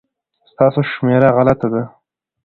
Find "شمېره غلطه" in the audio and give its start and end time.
0.91-1.67